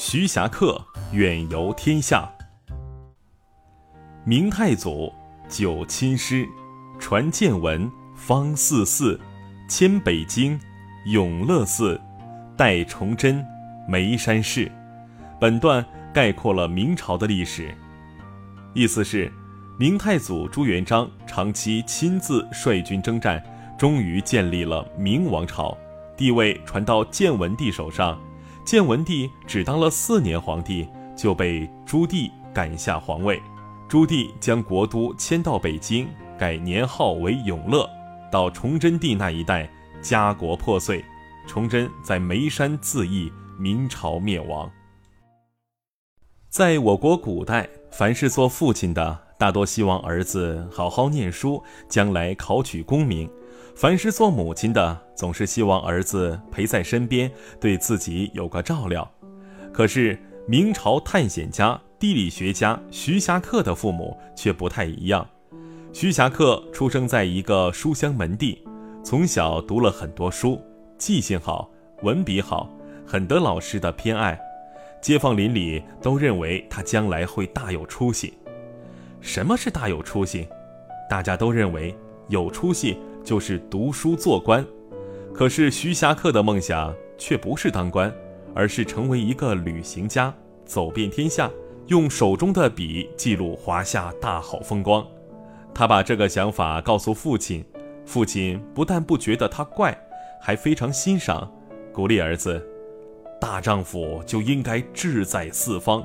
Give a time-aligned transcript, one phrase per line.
[0.00, 2.30] 徐霞客远游天下。
[4.24, 5.12] 明太祖
[5.48, 6.48] 九亲师，
[7.00, 9.20] 传见闻方四寺，
[9.68, 10.56] 迁北京
[11.06, 12.00] 永乐寺，
[12.56, 13.44] 代崇祯
[13.88, 14.70] 眉山市。
[15.40, 15.84] 本段
[16.14, 17.74] 概括了明朝的历史，
[18.74, 19.28] 意思是，
[19.80, 23.42] 明太祖朱元璋长期亲自率军征战，
[23.76, 25.76] 终于建立了明王朝，
[26.16, 28.16] 地位传到建文帝手上。
[28.68, 30.86] 建文帝只当了四年皇帝，
[31.16, 33.40] 就被朱棣赶下皇位。
[33.88, 36.06] 朱棣将国都迁到北京，
[36.38, 37.88] 改年号为永乐。
[38.30, 39.66] 到崇祯帝那一代，
[40.02, 41.02] 家国破碎，
[41.46, 44.70] 崇祯在眉山自缢，明朝灭亡。
[46.50, 53.30] 在我国古代，凡是做父亲的，大多希望儿子好好念书，将来考取功名。
[53.78, 59.08] 凡是做母亲的，总是希望儿子陪在身边，对自己有个照料。
[59.72, 65.24] 可是明朝探险家、地理学家徐霞客的父母却不太一样。
[65.92, 68.60] 徐霞客出生在一个书香门第，
[69.04, 70.60] 从小读了很多书，
[70.98, 71.70] 记性好，
[72.02, 72.68] 文笔好，
[73.06, 74.36] 很得老师的偏爱。
[75.00, 78.34] 街坊邻里都认为他将来会大有出息。
[79.20, 80.48] 什么是大有出息？
[81.08, 82.98] 大家都认为有出息。
[83.24, 84.64] 就是读书做官，
[85.34, 88.12] 可是徐霞客的梦想却不是当官，
[88.54, 91.50] 而是成为一个旅行家，走遍天下，
[91.88, 95.06] 用手中的笔记录华夏大好风光。
[95.74, 97.64] 他把这个想法告诉父亲，
[98.04, 99.96] 父亲不但不觉得他怪，
[100.40, 101.52] 还非常欣赏，
[101.92, 102.60] 鼓励儿子：
[103.40, 106.04] 大丈夫就应该志在四方，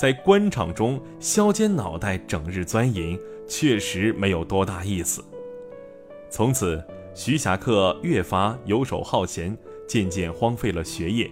[0.00, 5.22] 在官场中削尖脑袋整日钻营，确实没有多大意思。
[6.30, 9.56] 从此，徐霞客越发游手好闲，
[9.88, 11.28] 渐渐荒废了学业。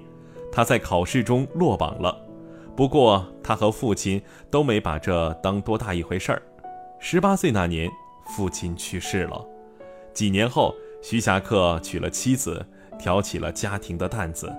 [0.51, 2.21] 他在考试中落榜了，
[2.75, 6.43] 不过他和父亲都没把这当多大一回事儿。
[6.99, 7.89] 十八岁那年，
[8.35, 9.47] 父亲去世了。
[10.13, 12.67] 几年后，徐霞客娶了妻子，
[12.99, 14.53] 挑起了家庭的担子。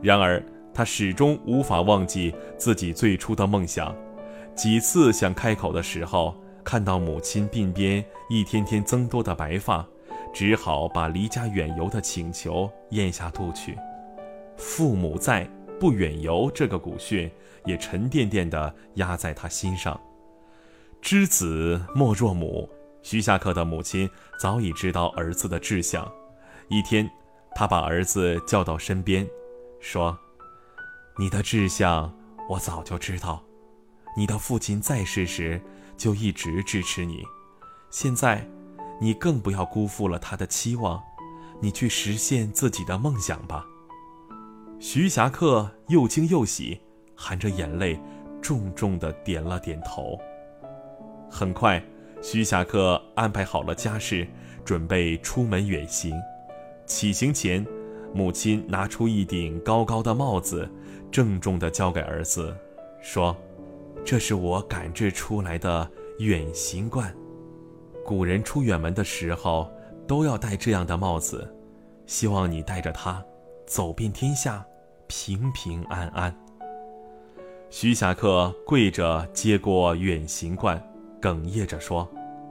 [0.00, 0.40] 然而，
[0.72, 3.92] 他始终无法忘记自己最初的梦想。
[4.54, 9.86] 几次想开口的时候，看到母亲鬓边一天天增多的白发，
[10.32, 13.78] 只好把离家远游的请求咽下肚去。
[14.56, 15.48] 父母在，
[15.78, 17.30] 不远游这个古训
[17.66, 20.00] 也沉甸甸地压在他心上。
[21.02, 22.68] 知子莫若母，
[23.02, 24.08] 徐霞客的母亲
[24.40, 26.10] 早已知道儿子的志向。
[26.68, 27.08] 一天，
[27.54, 29.28] 他把儿子叫到身边，
[29.80, 30.18] 说
[31.18, 32.10] ：“你的志向
[32.48, 33.42] 我早就知道，
[34.16, 35.60] 你的父亲在世时。”
[35.96, 37.22] 就一直支持你，
[37.90, 38.46] 现在，
[39.00, 41.02] 你更不要辜负了他的期望，
[41.60, 43.64] 你去实现自己的梦想吧。
[44.78, 46.80] 徐霞客又惊又喜，
[47.14, 47.98] 含着眼泪，
[48.42, 50.18] 重重的点了点头。
[51.30, 51.82] 很快，
[52.20, 54.26] 徐霞客安排好了家事，
[54.64, 56.14] 准备出门远行。
[56.86, 57.64] 起行前，
[58.12, 60.68] 母亲拿出一顶高高的帽子，
[61.10, 62.54] 郑重的交给儿子，
[63.00, 63.34] 说。
[64.04, 67.12] 这是我赶制出来的远行冠，
[68.04, 69.66] 古人出远门的时候
[70.06, 71.52] 都要戴这样的帽子，
[72.06, 73.24] 希望你带着它
[73.66, 74.64] 走遍天下，
[75.06, 76.36] 平平安安。
[77.70, 80.80] 徐霞客跪着接过远行冠，
[81.20, 82.06] 哽咽着说：“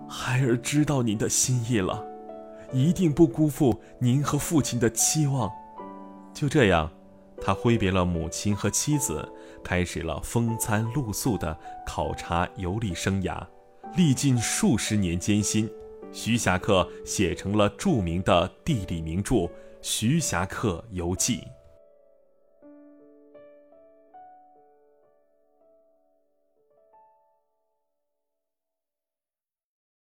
[0.10, 2.04] 孩儿知道您的心意了，
[2.72, 5.50] 一定不辜负您和父亲的期望。”
[6.34, 6.92] 就这样。
[7.44, 9.28] 他挥别了母亲和妻子，
[9.62, 13.46] 开始了风餐露宿的考察游历生涯。
[13.98, 15.70] 历尽数十年艰辛，
[16.14, 19.36] 徐霞客写成了著名的地理名著
[19.82, 21.38] 《徐霞客游记》。